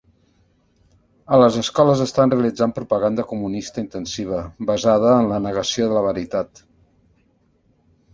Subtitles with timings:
[1.35, 4.39] A les escoles estan realitzant propaganda comunista intensiva,
[4.71, 6.63] basada en la negació de la veritat.